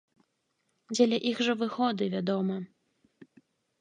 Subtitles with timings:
[0.93, 2.55] Дзеля іх жа выгоды, вядома.